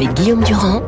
[0.00, 0.80] avec Guillaume Durand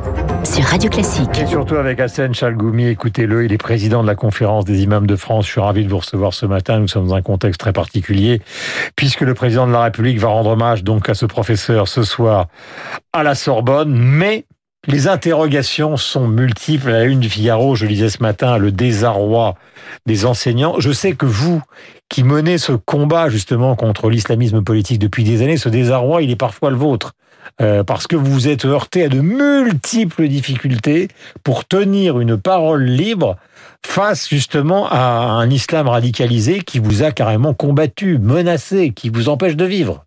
[0.43, 1.39] sur Radio Classique.
[1.39, 5.17] Et surtout avec Hassan Chalgoumi, écoutez-le, il est président de la conférence des imams de
[5.17, 5.45] France.
[5.45, 6.79] Je suis ravi de vous recevoir ce matin.
[6.79, 8.41] Nous sommes dans un contexte très particulier,
[8.97, 12.47] puisque le président de la République va rendre hommage donc à ce professeur ce soir
[13.13, 14.47] à la Sorbonne, mais
[14.87, 16.91] les interrogations sont multiples.
[16.91, 19.57] La une du Figaro, je lisais ce matin le désarroi
[20.07, 20.81] des enseignants.
[20.81, 21.61] Je sais que vous,
[22.09, 26.37] qui menez ce combat justement contre l'islamisme politique depuis des années, ce désarroi, il est
[26.37, 27.13] parfois le vôtre.
[27.61, 31.09] Euh, parce que vous vous êtes heurté à de multiples difficultés
[31.45, 33.37] pour tenir une parole libre
[33.85, 39.57] face justement à un islam radicalisé qui vous a carrément combattu, menacé, qui vous empêche
[39.57, 40.05] de vivre.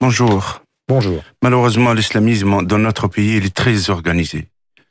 [0.00, 0.62] Bonjour.
[0.88, 1.22] Bonjour.
[1.42, 4.48] Malheureusement, l'islamisme dans notre pays, il est très organisé.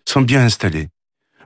[0.08, 0.88] Ils sont bien installés.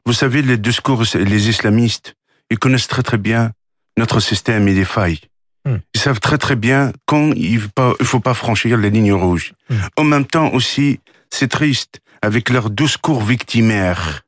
[0.05, 2.13] Vous savez, les discours, les islamistes,
[2.49, 3.51] ils connaissent très très bien
[3.97, 5.19] notre système et les failles.
[5.67, 5.77] Hmm.
[5.93, 9.53] Ils savent très très bien quand il ne faut pas franchir les lignes rouges.
[9.69, 9.75] Hmm.
[9.97, 14.23] En même temps aussi, c'est triste avec leur discours victimaire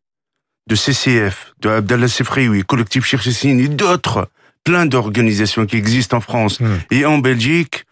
[0.67, 4.30] de CCF, de Abdallah Sefrioui, Collectif Cherchessine et d'autres,
[4.64, 6.78] plein d'organisations qui existent en France hmm.
[6.92, 7.86] et en Belgique.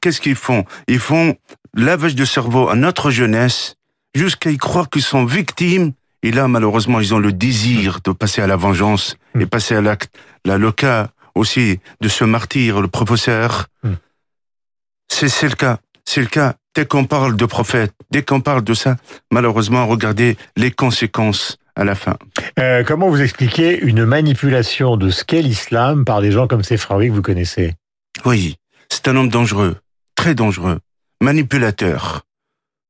[0.00, 0.64] Qu'est-ce qu'ils font?
[0.86, 1.36] Ils font
[1.74, 3.76] lavage de cerveau à notre jeunesse
[4.14, 5.92] jusqu'à y croire qu'ils sont victimes.
[6.22, 9.80] Et là, malheureusement, ils ont le désir de passer à la vengeance et passer à
[9.80, 10.14] l'acte.
[10.44, 13.66] Là, le cas aussi de ce martyr, le professeur.
[13.82, 13.94] Hmm.
[15.08, 15.78] C'est le cas.
[16.04, 16.54] C'est le cas.
[16.74, 18.96] Dès qu'on parle de prophète, dès qu'on parle de ça,
[19.30, 22.16] malheureusement, regardez les conséquences à la fin.
[22.58, 26.76] Euh, comment vous expliquez une manipulation de ce qu'est l'islam par des gens comme ces
[26.76, 27.74] frères que vous connaissez?
[28.24, 28.56] Oui,
[28.88, 29.76] c'est un homme dangereux,
[30.14, 30.78] très dangereux,
[31.20, 32.22] manipulateur,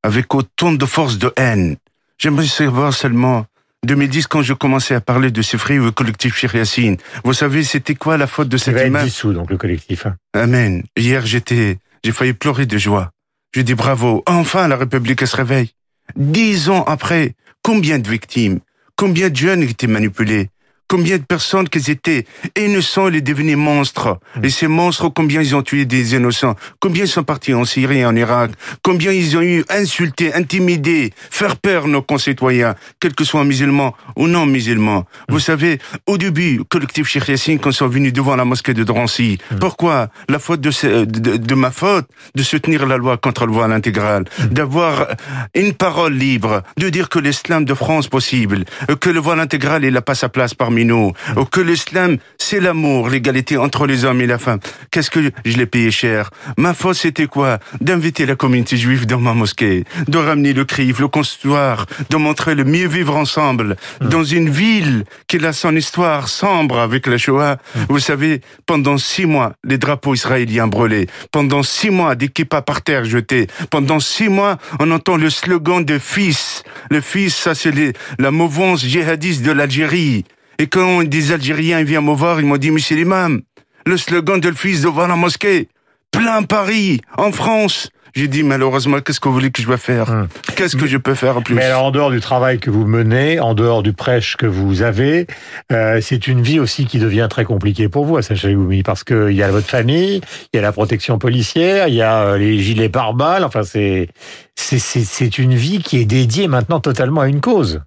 [0.02, 1.76] avec autant de force de haine.
[2.18, 3.46] J'aimerais savoir seulement
[3.84, 7.96] 2010, quand je commençais à parler de Sifri ou le collectif Chiriassine, vous savez, c'était
[7.96, 10.06] quoi la faute de cet imam va dissous, donc, le collectif.
[10.06, 10.14] Hein.
[10.34, 10.84] Amen.
[10.96, 13.10] Hier, j'étais, j'ai failli pleurer de joie.
[13.52, 14.22] Je dis bravo.
[14.26, 15.72] Enfin, la République se réveille.
[16.14, 18.60] Dix ans après, combien de victimes?
[18.94, 20.50] Combien de jeunes étaient manipulés?
[20.92, 24.18] Combien de personnes qui étaient innocents, ils devenaient monstres.
[24.36, 24.44] Mm.
[24.44, 26.54] Et ces monstres, combien ils ont tué des innocents?
[26.80, 28.50] Combien ils sont partis en Syrie en Irak?
[28.82, 34.28] Combien ils ont eu insulté, intimidé, faire peur nos concitoyens, quels que soient musulmans ou
[34.28, 35.06] non musulmans?
[35.30, 35.40] Vous mm.
[35.40, 39.38] savez, au début, collectif Cheikh Yassine, quand ils sont venus devant la mosquée de Drancy,
[39.50, 39.60] mm.
[39.60, 40.10] pourquoi?
[40.28, 45.06] La faute de, de, ma faute de soutenir la loi contre le voile intégral, d'avoir
[45.54, 48.66] une parole libre, de dire que l'islam de France possible,
[49.00, 51.12] que le voile intégral, il n'a pas sa place parmi nous,
[51.50, 54.58] que l'islam, c'est l'amour, l'égalité entre les hommes et la femme.
[54.90, 59.20] Qu'est-ce que je l'ai payé cher Ma faute, c'était quoi D'inviter la communauté juive dans
[59.20, 64.24] ma mosquée, de ramener le crive, le constoir, de montrer le mieux vivre ensemble dans
[64.24, 67.56] une ville qui a son histoire sombre avec la Shoah.
[67.88, 71.06] Vous savez, pendant six mois, les drapeaux israéliens brûlés.
[71.30, 73.46] Pendant six mois, des kippas par terre jetés.
[73.70, 76.62] Pendant six mois, on entend le slogan de fils.
[76.90, 77.72] Le fils, ça c'est
[78.18, 80.24] la mouvance djihadiste de l'Algérie.
[80.58, 83.42] Et quand des Algériens viennent me voir, ils m'ont dit, monsieur l'imam,
[83.86, 85.68] le slogan de le fils devant la mosquée,
[86.10, 87.90] plein Paris, en France.
[88.14, 90.28] J'ai dit malheureusement, qu'est-ce que vous voulez que je dois faire hum.
[90.54, 92.84] Qu'est-ce que je peux faire en plus Mais alors, en dehors du travail que vous
[92.86, 95.26] menez, en dehors du prêche que vous avez,
[95.72, 99.32] euh, c'est une vie aussi qui devient très compliquée pour vous à Saint-Chagoumi, parce qu'il
[99.32, 100.20] y a votre famille,
[100.52, 103.44] il y a la protection policière, il y a euh, les gilets pare-balles.
[103.44, 104.08] Enfin, c'est
[104.54, 107.80] c'est une vie qui est dédiée maintenant totalement à une cause.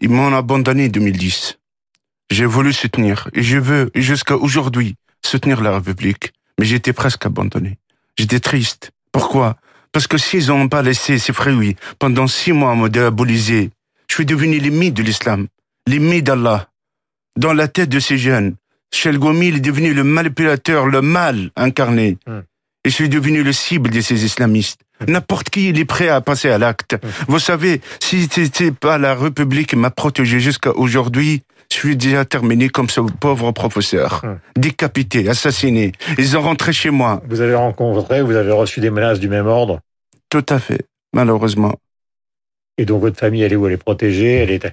[0.00, 1.58] Ils m'ont abandonné en 2010.
[2.34, 7.78] J'ai voulu soutenir, et je veux jusqu'à aujourd'hui soutenir la République, mais j'étais presque abandonné.
[8.18, 8.90] J'étais triste.
[9.12, 9.56] Pourquoi?
[9.92, 13.70] Parce que s'ils n'ont pas laissé ces oui, pendant six mois à me diaboliser,
[14.08, 15.46] je suis devenu l'ennemi de l'islam,
[15.86, 16.68] l'ennemi d'Allah.
[17.36, 18.56] Dans la tête de ces jeunes,
[19.06, 22.18] Gomi est devenu le manipulateur, le mal incarné.
[22.26, 22.40] Hmm.
[22.84, 24.80] Et je suis devenu le cible de ces islamistes.
[25.06, 26.96] N'importe qui, il est prêt à passer à l'acte.
[27.28, 32.24] Vous savez, si c'était pas la République qui m'a protégé jusqu'à aujourd'hui, je suis déjà
[32.24, 34.20] terminé comme ce pauvre professeur.
[34.24, 34.38] Hum.
[34.56, 35.92] Décapité, assassiné.
[36.18, 37.22] Ils sont rentrés chez moi.
[37.28, 39.80] Vous avez rencontré, vous avez reçu des menaces du même ordre?
[40.30, 40.82] Tout à fait,
[41.12, 41.74] malheureusement.
[42.78, 43.66] Et donc votre famille, elle est où?
[43.66, 44.72] Elle est protégée Elle était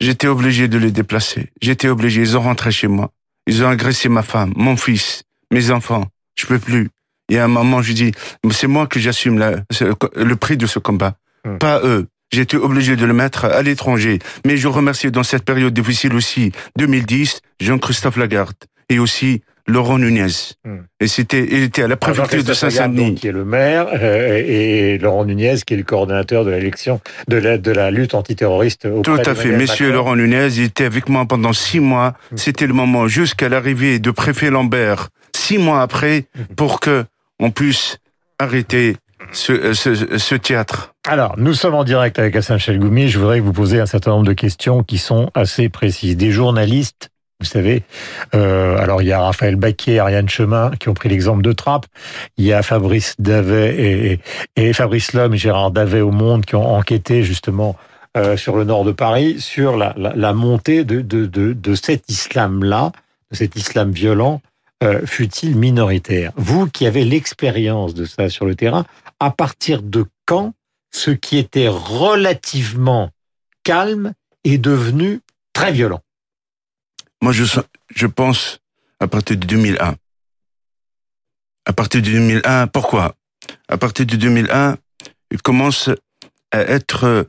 [0.00, 1.50] J'étais obligé de les déplacer.
[1.60, 2.20] J'étais obligé.
[2.22, 3.10] Ils ont rentré chez moi.
[3.46, 6.04] Ils ont agressé ma femme, mon fils, mes enfants.
[6.36, 6.88] Je peux plus.
[7.28, 8.12] Il y a un moment, je dis,
[8.50, 11.14] c'est moi que j'assume le prix de ce combat.
[11.44, 11.58] Hum.
[11.58, 12.06] Pas eux.
[12.32, 14.18] J'ai été obligé de le mettre à l'étranger.
[14.44, 18.54] Mais je remercie dans cette période difficile aussi, 2010, Jean-Christophe Lagarde
[18.90, 20.54] et aussi Laurent Nunez.
[20.64, 20.78] Hmm.
[21.00, 23.14] Et c'était, il était à la préfecture de Saint-Denis.
[23.14, 27.36] Qui est le maire, euh, et Laurent Nunez, qui est le coordonnateur de l'élection, de
[27.36, 28.88] la, de la lutte antiterroriste.
[29.02, 29.56] Tout à fait.
[29.56, 32.14] Monsieur Laurent Nunez, il était avec moi pendant six mois.
[32.30, 32.36] Hmm.
[32.36, 36.54] C'était le moment jusqu'à l'arrivée de préfet Lambert, six mois après, hmm.
[36.56, 37.04] pour que
[37.38, 37.98] on puisse
[38.38, 38.96] arrêter
[39.32, 40.94] ce, ce, théâtre.
[41.06, 43.08] Alors, nous sommes en direct avec Hassan Chalgoumi.
[43.08, 46.16] Je voudrais vous poser un certain nombre de questions qui sont assez précises.
[46.16, 47.84] Des journalistes vous savez,
[48.34, 51.86] euh, alors il y a Raphaël Baquet, Ariane Chemin qui ont pris l'exemple de Trappe.
[52.36, 54.20] Il y a Fabrice Davet
[54.56, 57.76] et, Fabrice Lhomme et Gérard Davet au Monde qui ont enquêté justement
[58.16, 62.90] euh, sur le nord de Paris sur la, montée de, de cet islam-là,
[63.30, 64.40] de cet islam violent,
[64.84, 66.32] euh, fut-il minoritaire.
[66.36, 68.86] Vous qui avez l'expérience de ça sur le terrain,
[69.18, 70.54] à partir de quand
[70.92, 73.10] ce qui était relativement
[73.64, 74.12] calme
[74.44, 75.20] est devenu
[75.52, 76.00] très violent?
[77.20, 78.60] Moi, je, pense
[79.00, 79.96] à partir de 2001.
[81.66, 83.16] À partir de 2001, pourquoi?
[83.68, 84.76] À partir de 2001,
[85.32, 85.90] il commence
[86.52, 87.26] à être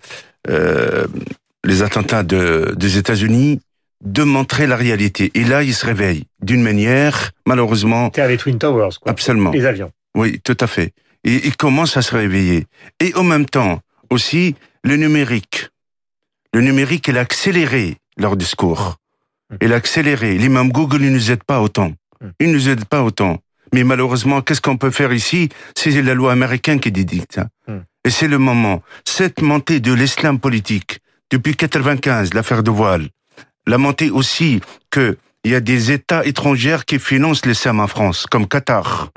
[0.48, 1.07] euh,
[1.63, 3.60] les attentats de, des États-Unis
[4.04, 5.31] de montrer la réalité.
[5.34, 8.12] Et là, il se réveille d'une manière, malheureusement.
[8.13, 9.12] C'est avec Twin Towers, quoi.
[9.12, 9.51] Absolument.
[9.51, 9.92] Les avions.
[10.16, 10.94] Oui, tout à fait.
[11.24, 12.66] Et il commence à se réveiller.
[13.00, 15.69] Et en même temps, aussi, le numérique.
[16.54, 18.96] Le numérique, il a accéléré leur discours.
[19.62, 20.38] Il a accéléré.
[20.38, 21.92] L'imam Google, il nous aide pas autant.
[22.40, 23.40] Il nous aide pas autant.
[23.74, 25.50] Mais malheureusement, qu'est-ce qu'on peut faire ici?
[25.75, 27.40] C'est la loi américaine qui dicte.
[28.06, 28.81] Et c'est le moment.
[29.06, 31.00] Cette montée de l'islam politique,
[31.30, 33.10] depuis 95, l'affaire de voile,
[33.69, 38.25] la montée aussi que il y a des États étrangers qui financent l'islam en France,
[38.25, 39.10] comme Qatar.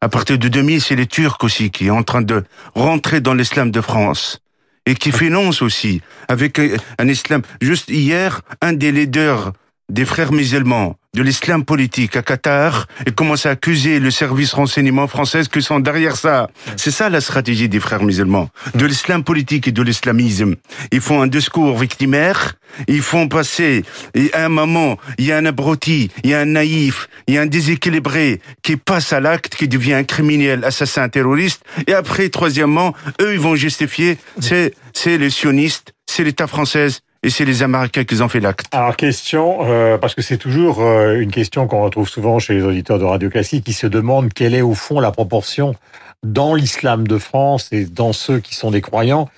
[0.00, 2.44] À partir de 2000, c'est les Turcs aussi qui sont en train de
[2.74, 4.38] rentrer dans l'islam de France
[4.84, 6.60] et qui financent aussi avec
[6.98, 7.42] un islam.
[7.60, 9.52] Juste hier, un des leaders
[9.88, 15.08] des frères musulmans de l'islam politique à Qatar et commence à accuser le service renseignement
[15.08, 16.50] français qui sont derrière ça.
[16.76, 20.56] C'est ça la stratégie des frères musulmans, de l'islam politique et de l'islamisme.
[20.92, 23.82] Ils font un discours victimaire, ils font passer,
[24.12, 27.34] et à un moment, il y a un abruti, il y a un naïf, il
[27.34, 31.94] y a un déséquilibré qui passe à l'acte, qui devient un criminel, assassin, terroriste, et
[31.94, 32.92] après, troisièmement,
[33.22, 36.88] eux, ils vont justifier, c'est, c'est les sionistes, c'est l'État français,
[37.22, 38.66] et c'est les Américains qui ont fait l'acte.
[38.72, 42.62] Alors question, euh, parce que c'est toujours euh, une question qu'on retrouve souvent chez les
[42.62, 45.74] auditeurs de Radio Classique, qui se demandent quelle est au fond la proportion
[46.22, 49.28] dans l'islam de France et dans ceux qui sont des croyants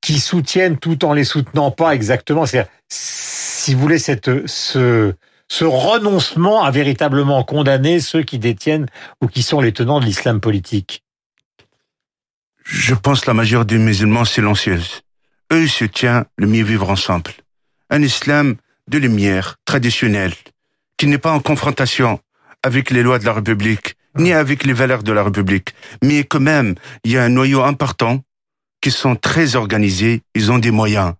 [0.00, 2.46] qui soutiennent tout en les soutenant pas exactement.
[2.46, 5.14] C'est si vous voulez cette ce
[5.48, 8.86] ce renoncement a véritablement condamné ceux qui détiennent
[9.20, 11.04] ou qui sont les tenants de l'islam politique.
[12.64, 15.02] Je pense la majorité des musulmans silencieuse
[15.52, 17.32] eux se tient le mieux vivre ensemble.
[17.90, 18.56] Un islam
[18.88, 20.32] de lumière, traditionnel,
[20.96, 22.20] qui n'est pas en confrontation
[22.62, 26.40] avec les lois de la République, ni avec les valeurs de la République, mais quand
[26.40, 28.22] même, il y a un noyau important
[28.80, 31.14] qui sont très organisés, ils ont des moyens.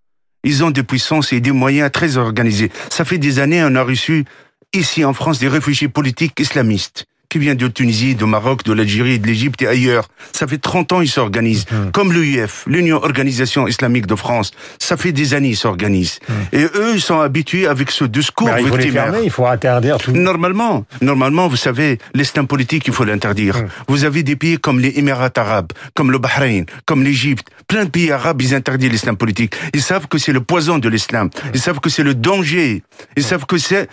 [0.45, 2.71] Ils ont des puissances et des moyens très organisés.
[2.91, 4.25] Ça fait des années, on a reçu
[4.73, 9.19] ici en France des réfugiés politiques islamistes qui vient de Tunisie, de Maroc, de l'Algérie,
[9.19, 10.09] de l'Égypte et ailleurs.
[10.33, 11.67] Ça fait 30 ans ils s'organisent.
[11.71, 11.91] Mhm.
[11.93, 14.53] Comme l'UIF, l'Union Organisation Islamique de France.
[14.79, 16.19] Ça fait des années ils s'organisent.
[16.29, 16.35] Mhm.
[16.59, 20.13] Et eux, ils sont habitués avec ce discours il faut fermer, il faut interdire tout.
[20.13, 23.57] Normalement, normalement, vous savez, l'islam politique, il faut l'interdire.
[23.57, 23.69] Mhm.
[23.89, 27.49] Vous avez des pays comme les Émirats arabes, comme le Bahreïn, comme l'Égypte.
[27.69, 29.55] Plein de pays arabes, ils interdisent l'islam politique.
[29.75, 31.29] Ils savent que c'est le poison de l'islam.
[31.53, 32.83] Ils savent que c'est le danger.
[33.17, 33.89] Ils savent que c'est,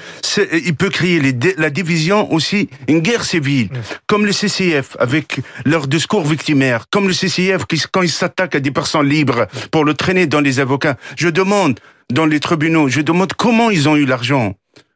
[0.69, 3.25] il peut créer les, la division aussi, une guerre
[4.07, 8.60] comme le CCF avec leur discours victimaire, comme le CCF qui, quand il s'attaque à
[8.60, 10.98] des personnes libres pour le traîner dans les avocats.
[11.17, 11.79] Je demande
[12.12, 14.55] dans les tribunaux, je demande comment ils ont eu l'argent.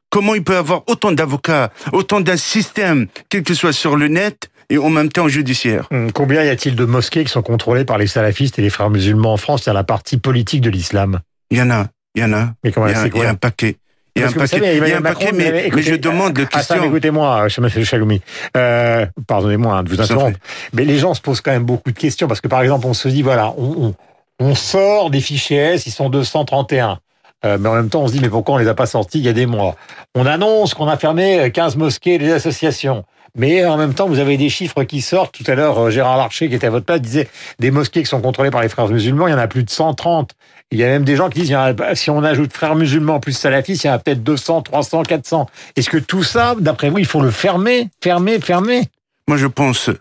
[0.10, 4.50] Comment il peut avoir autant d'avocats, autant d'un système, quel que soit sur le net,
[4.70, 5.88] et en même temps judiciaire.
[5.92, 8.90] Hum, combien y a-t-il de mosquées qui sont contrôlées par les salafistes et les frères
[8.90, 11.20] musulmans en France, c'est la partie politique de l'islam
[11.50, 12.54] Il y en a, il y en a.
[12.64, 13.78] Mais comment il y a, il y a un paquet.
[14.18, 16.34] Il y a un paquet, savez, il y a un paquet mais, mais, je demande
[16.34, 16.84] de questions.
[16.84, 17.70] Écoutez-moi, M.
[17.84, 18.22] Chaloumi,
[18.56, 20.40] euh, pardonnez-moi de vous interrompre,
[20.74, 22.94] mais les gens se posent quand même beaucoup de questions parce que par exemple, on
[22.94, 23.94] se dit voilà, on,
[24.40, 27.00] on, on sort des fichiers S, ils sont 231.
[27.46, 29.20] Euh, mais en même temps, on se dit, mais pourquoi on les a pas sortis
[29.20, 29.76] il y a des mois?
[30.16, 33.06] On annonce qu'on a fermé 15 mosquées et des associations.
[33.38, 35.34] Mais en même temps, vous avez des chiffres qui sortent.
[35.34, 37.30] Tout à l'heure, euh, Gérard Larcher, qui était à votre place, disait
[37.60, 39.70] des mosquées qui sont contrôlées par les frères musulmans, il y en a plus de
[39.70, 40.32] 130.
[40.72, 41.56] Il y a même des gens qui disent,
[41.94, 45.48] si on ajoute frères musulmans plus salafistes, il y en a peut-être 200, 300, 400.
[45.76, 48.82] Est-ce que tout ça, d'après vous, il faut le fermer, fermer, fermer?
[49.28, 49.92] Moi, je pense,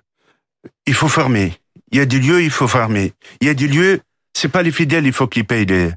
[0.87, 1.53] il faut fermer.
[1.93, 3.13] Il y a des lieux, il faut fermer.
[3.41, 4.01] Il y a des lieux,
[4.33, 5.91] c'est pas les fidèles, il faut qu'ils payent des...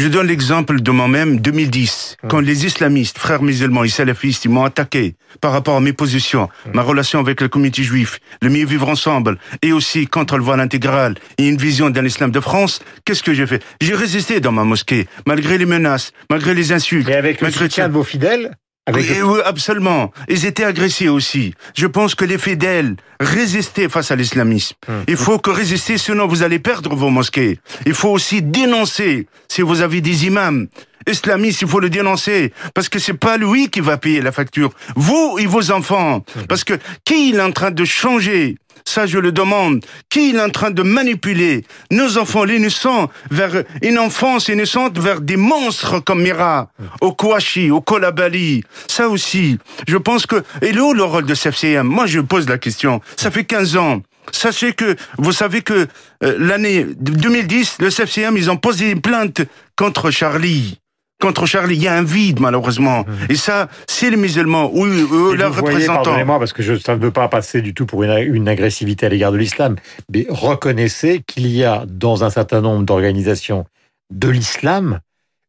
[0.00, 2.30] Je donne l'exemple de moi-même, 2010, hum.
[2.30, 6.48] quand les islamistes, frères musulmans et salafistes, ils m'ont attaqué par rapport à mes positions,
[6.64, 6.72] hum.
[6.72, 10.60] ma relation avec la communauté juive, le mieux vivre ensemble, et aussi contre le voile
[10.60, 13.62] intégral et une vision d'un islam de France, qu'est-ce que j'ai fait?
[13.82, 17.06] J'ai résisté dans ma mosquée, malgré les menaces, malgré les insultes.
[17.06, 18.52] Et avec le soutien de vos fidèles
[18.94, 20.12] oui, oui, absolument.
[20.28, 21.54] Ils étaient agressés aussi.
[21.76, 24.76] Je pense que les fidèles résistaient face à l'islamisme.
[24.88, 25.04] Hum.
[25.08, 27.58] Il faut que résister, sinon vous allez perdre vos mosquées.
[27.86, 30.68] Il faut aussi dénoncer si vous avez des imams
[31.08, 34.72] islamistes, il faut le dénoncer parce que c'est pas lui qui va payer la facture.
[34.96, 36.24] Vous et vos enfants.
[36.48, 38.56] Parce que qui est en train de changer
[38.90, 39.84] ça, je le demande.
[40.08, 45.20] Qui est en train de manipuler nos enfants, les innocents, vers une enfance innocente, vers
[45.20, 46.70] des monstres comme Mira,
[47.00, 48.64] au Kouachi, au Kolabali?
[48.88, 50.42] Ça aussi, je pense que...
[50.62, 53.00] Et là, le rôle de CFCM Moi, je pose la question.
[53.16, 54.02] Ça fait 15 ans.
[54.32, 55.86] Sachez que, vous savez que
[56.22, 59.42] euh, l'année 2010, le CFCM, ils ont posé une plainte
[59.76, 60.79] contre Charlie
[61.20, 61.76] contre Charlie.
[61.76, 63.04] Il y a un vide, malheureusement.
[63.28, 66.02] Et ça, c'est les musulmans ou, ou leurs représentants.
[66.02, 69.06] pardonnez-moi, parce que je, ça ne veut pas passer du tout pour une, une agressivité
[69.06, 69.76] à l'égard de l'islam,
[70.12, 73.66] mais reconnaissez qu'il y a dans un certain nombre d'organisations
[74.10, 75.00] de l'islam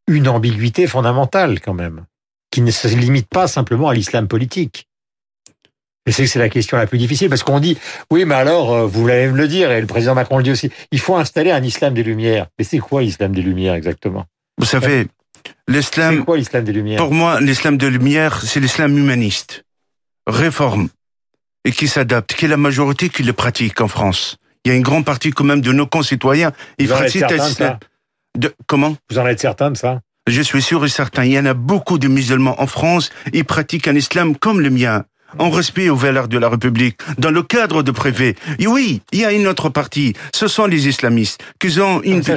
[0.07, 2.05] une ambiguïté fondamentale quand même,
[2.51, 4.87] qui ne se limite pas simplement à l'islam politique.
[6.07, 7.77] Et c'est que c'est la question la plus difficile, parce qu'on dit,
[8.09, 10.51] oui, mais alors, euh, vous allez me le dire, et le président Macron le dit
[10.51, 12.47] aussi, il faut installer un islam des Lumières.
[12.57, 14.25] Mais c'est quoi l'islam des Lumières exactement?
[14.57, 15.07] Vous savez,
[15.67, 19.63] C'est l'islam, quoi l'islam des Lumières pour moi, l'islam de lumière, c'est l'islam humaniste,
[20.27, 20.89] réforme,
[21.65, 24.37] et qui s'adapte, qui est la majorité qui le pratique en France.
[24.65, 27.11] Il y a une grande partie quand même de nos concitoyens, ils Vous en êtes
[27.11, 27.77] certain de l'islam.
[27.81, 27.87] ça
[28.37, 28.95] De, comment?
[29.09, 30.01] Vous en êtes certain de ça?
[30.27, 31.25] Je suis sûr et certain.
[31.25, 33.09] Il y en a beaucoup de musulmans en France.
[33.33, 35.05] Ils pratiquent un islam comme le mien.
[35.39, 38.35] En respect aux valeurs de la République, dans le cadre de prévé.
[38.59, 40.13] Et oui, il y a une autre partie.
[40.33, 42.21] Ce sont les islamistes qui ont une...
[42.21, 42.35] Ça,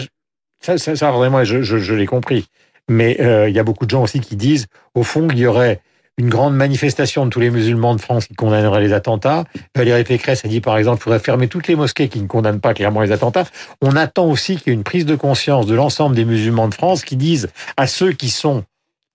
[0.61, 2.46] ça, ça, ça, vraiment, je, je, je l'ai compris.
[2.88, 5.47] Mais euh, il y a beaucoup de gens aussi qui disent, au fond, qu'il y
[5.47, 5.81] aurait
[6.17, 9.45] une grande manifestation de tous les musulmans de France qui condamneraient les attentats.
[9.75, 12.61] Valérie Pécresse a dit, par exemple, qu'il faudrait fermer toutes les mosquées qui ne condamnent
[12.61, 13.47] pas clairement les attentats.
[13.83, 16.75] On attend aussi qu'il y ait une prise de conscience de l'ensemble des musulmans de
[16.75, 18.64] France qui disent à ceux qui sont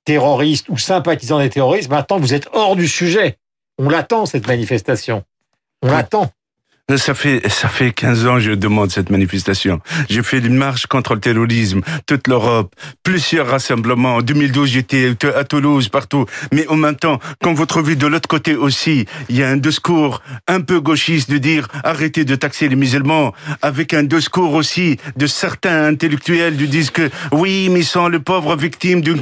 [0.04, 3.38] terroristes ou sympathisants des terroristes, maintenant vous êtes hors du sujet.
[3.78, 5.24] On l'attend, cette manifestation.
[5.82, 5.94] On Oui.
[5.94, 6.32] l'attend.
[6.98, 9.80] Ça fait, ça fait 15 ans que je demande cette manifestation.
[10.10, 14.16] J'ai fait une marche contre le terrorisme, toute l'Europe, plusieurs rassemblements.
[14.16, 16.26] En 2012, j'étais à Toulouse, partout.
[16.52, 19.58] Mais en même temps, quand vous trouvez de l'autre côté aussi, il y a un
[19.58, 24.98] discours un peu gauchiste de dire arrêtez de taxer les musulmans, avec un discours aussi
[25.16, 29.22] de certains intellectuels qui disent que oui, mais ils sont les pauvres victimes d'un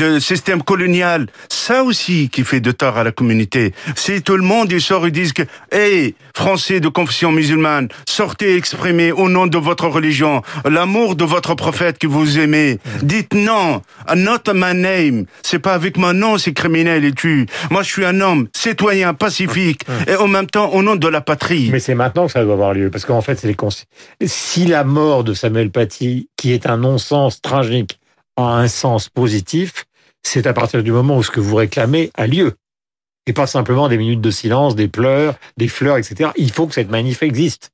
[0.00, 1.26] euh, système colonial.
[1.50, 3.74] Ça aussi qui fait de tort à la communauté.
[3.96, 8.54] Si tout le monde ils sortent et disent que, hey, Français de confession musulmane, sortez
[8.54, 12.78] exprimer au nom de votre religion l'amour de votre prophète que vous aimez.
[13.02, 13.82] Dites non,
[14.14, 15.24] not my name.
[15.42, 17.46] C'est pas avec mon nom c'est criminel et tue.
[17.70, 21.20] Moi je suis un homme citoyen pacifique et en même temps au nom de la
[21.22, 21.70] patrie.
[21.72, 23.70] Mais c'est maintenant que ça doit avoir lieu, parce qu'en fait, c'est les cons-
[24.24, 27.98] si la mort de Samuel Paty, qui est un non-sens tragique,
[28.36, 29.84] a un sens positif,
[30.22, 32.52] c'est à partir du moment où ce que vous réclamez a lieu.
[33.30, 36.30] Et pas simplement des minutes de silence, des pleurs, des fleurs, etc.
[36.34, 37.70] Il faut que cette manif existe.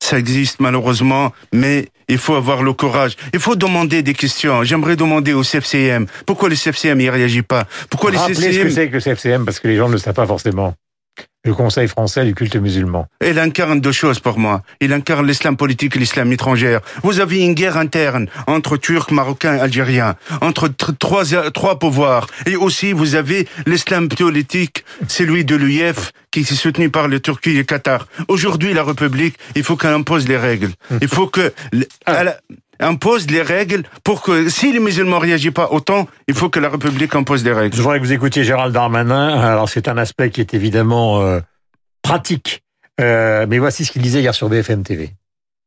[0.00, 3.16] Ça existe malheureusement, mais il faut avoir le courage.
[3.32, 4.62] Il faut demander des questions.
[4.62, 7.66] J'aimerais demander au CFCM pourquoi le CFCM ne réagit pas?
[7.90, 9.98] Pourquoi le Rappelez ce que c'est que le CFCM, parce que les gens ne le
[9.98, 10.74] savent pas forcément.
[11.46, 13.06] Le Conseil français du culte musulman.
[13.22, 14.62] Il incarne deux choses pour moi.
[14.80, 16.78] Il incarne l'islam politique et l'islam étranger.
[17.02, 22.28] Vous avez une guerre interne entre Turcs, Marocains, Algériens, entre tr- trois, trois pouvoirs.
[22.46, 27.50] Et aussi, vous avez l'islam politique, celui de l'UIF, qui est soutenu par le Turquie
[27.50, 28.08] et le Qatar.
[28.28, 30.70] Aujourd'hui, la République, il faut qu'elle impose les règles.
[31.02, 31.52] Il faut que
[32.06, 32.38] elle
[32.80, 36.60] impose les règles pour que, si les musulmans ne réagissent pas autant, il faut que
[36.60, 37.76] la République impose des règles.
[37.76, 39.40] Je voudrais que vous écoutiez Gérald Darmanin.
[39.40, 41.40] Alors, c'est un aspect qui est évidemment euh,
[42.02, 42.62] pratique.
[43.00, 45.10] Euh, mais voici ce qu'il disait hier sur BFM TV.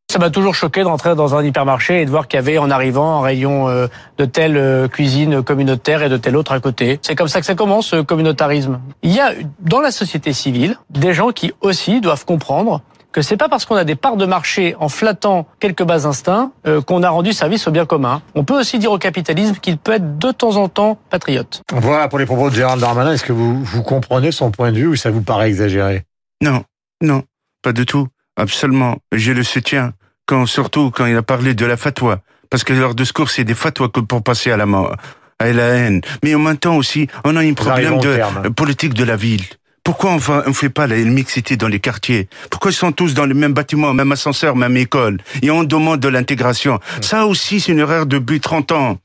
[0.10, 2.72] Ça m'a toujours choqué d'entrer dans un hypermarché et de voir qu'il y avait en
[2.72, 3.88] arrivant un rayon euh,
[4.18, 6.98] de telle cuisine communautaire et de telle autre à côté.
[7.02, 8.80] C'est comme ça que ça commence, ce communautarisme.
[9.04, 12.82] Il y a dans la société civile des gens qui aussi doivent comprendre
[13.18, 16.52] que c'est pas parce qu'on a des parts de marché en flattant quelques bas instincts
[16.68, 18.22] euh, qu'on a rendu service au bien commun.
[18.36, 21.64] On peut aussi dire au capitalisme qu'il peut être de temps en temps patriote.
[21.74, 23.14] Voilà pour les propos de Gérald Darmanin.
[23.14, 26.04] Est-ce que vous, vous comprenez son point de vue ou ça vous paraît exagéré?
[26.44, 26.64] Non,
[27.02, 27.24] non,
[27.64, 28.08] pas du tout.
[28.36, 28.98] Absolument.
[29.12, 29.94] Je le soutiens.
[30.28, 32.20] Quand, surtout quand il a parlé de la fatwa.
[32.52, 34.96] Parce que leur discours, c'est des fatwas que pour passer à la mort,
[35.40, 36.02] à la haine.
[36.24, 38.54] Mais en même temps aussi, on a un problème de terme.
[38.54, 39.46] politique de la ville.
[39.88, 42.28] Pourquoi on ne fait pas la mixité dans les quartiers?
[42.50, 45.22] Pourquoi ils sont tous dans le même bâtiment, même ascenseur, même école?
[45.42, 46.82] Et on demande de l'intégration.
[47.00, 49.00] Ça aussi, c'est une erreur depuis 30 ans.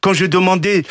[0.00, 0.84] Quand je demandais,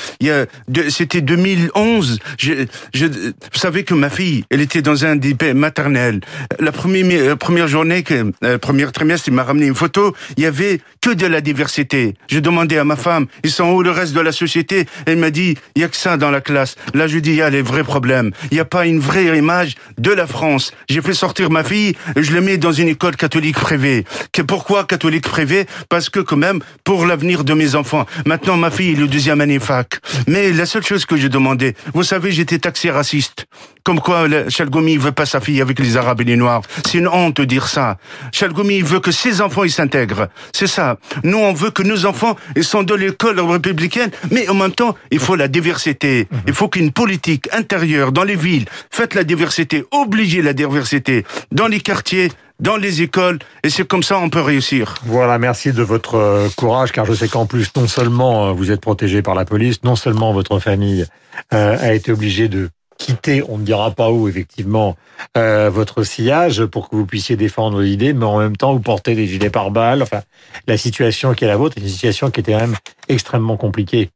[0.89, 6.21] c'était 2011, je, je, vous savez que ma fille, elle était dans un dépôt maternel.
[6.59, 10.45] La première, première journée, que, euh, première trimestre, il m'a ramené une photo, il y
[10.45, 12.15] avait que de la diversité.
[12.29, 14.85] Je demandais à ma femme, ils sont où le reste de la société?
[15.05, 16.75] Elle m'a dit, il y a que ça dans la classe.
[16.93, 18.31] Là, je dis, il y a les vrais problèmes.
[18.51, 20.73] Il n'y a pas une vraie image de la France.
[20.89, 24.05] J'ai fait sortir ma fille, je l'ai mets dans une école catholique privée.
[24.47, 25.65] Pourquoi catholique privée?
[25.89, 28.05] Parce que quand même, pour l'avenir de mes enfants.
[28.25, 29.99] Maintenant, ma fille deuxième année fac.
[30.27, 33.45] Mais la seule chose que je demandais, vous savez, j'étais taxé raciste.
[33.83, 36.61] Comme quoi, Chalgoumi veut pas sa fille avec les Arabes et les Noirs.
[36.85, 37.97] C'est une honte de dire ça.
[38.33, 40.27] Chalgoumi veut que ses enfants ils s'intègrent.
[40.53, 40.97] C'est ça.
[41.23, 44.95] Nous, on veut que nos enfants ils sont de l'école républicaine, mais en même temps,
[45.11, 46.27] il faut la diversité.
[46.47, 51.67] Il faut qu'une politique intérieure dans les villes, faites la diversité, obligez la diversité dans
[51.67, 54.95] les quartiers, dans les écoles, et c'est comme ça on peut réussir.
[55.05, 58.71] Voilà, merci de votre euh, courage, car je sais qu'en plus, non seulement euh, vous
[58.71, 61.05] êtes protégé par la police, non seulement votre famille
[61.53, 64.97] euh, a été obligée de quitter, on ne dira pas où, effectivement,
[65.37, 68.79] euh, votre sillage pour que vous puissiez défendre vos idées, mais en même temps, vous
[68.79, 70.01] portez des gilets pare-balles.
[70.01, 70.21] Enfin,
[70.67, 72.75] la situation qui est la vôtre est une situation qui était quand même
[73.07, 74.09] extrêmement compliquée.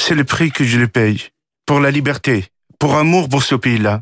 [0.00, 1.28] C'est le prix que je le paye
[1.66, 2.46] pour la liberté,
[2.78, 4.00] pour amour pour ce pays-là.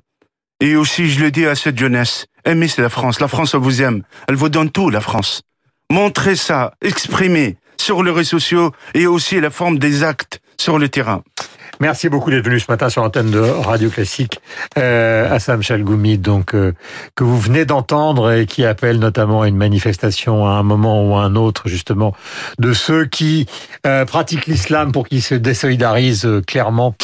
[0.61, 3.21] Et aussi, je le dis à cette jeunesse, aimez la France.
[3.21, 4.03] La France, vous aime.
[4.29, 5.43] Elle vous donne tout, la France.
[5.91, 10.89] Montrez ça, exprimez sur les réseaux sociaux et aussi la forme des actes sur le
[10.89, 11.23] terrain.
[11.79, 14.41] Merci beaucoup d'être venu ce matin sur l'antenne de Radio Classique.
[14.79, 16.73] Euh, Assam Chalgoumi, donc euh,
[17.15, 21.17] que vous venez d'entendre et qui appelle notamment à une manifestation à un moment ou
[21.17, 22.15] à un autre, justement,
[22.59, 23.47] de ceux qui
[23.87, 26.95] euh, pratiquent l'islam pour qu'ils se désolidarisent euh, clairement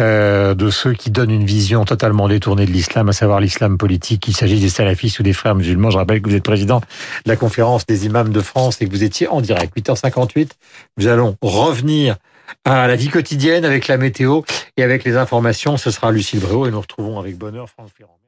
[0.00, 4.22] euh, de ceux qui donnent une vision totalement détournée de l'islam, à savoir l'islam politique,
[4.22, 5.90] qu'il s'agisse des salafistes ou des frères musulmans.
[5.90, 6.84] Je rappelle que vous êtes président de
[7.26, 9.72] la conférence des imams de France et que vous étiez en direct.
[9.76, 10.50] 8h58,
[10.98, 12.16] nous allons revenir
[12.64, 14.42] à la vie quotidienne avec la météo
[14.76, 15.76] et avec les informations.
[15.76, 18.18] Ce sera Lucille Bréau et nous retrouvons avec bonheur Franck Ferrand.